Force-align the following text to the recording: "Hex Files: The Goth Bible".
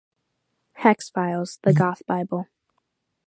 "Hex 0.77 1.11
Files: 1.11 1.59
The 1.61 1.73
Goth 1.73 2.03
Bible". 2.07 2.47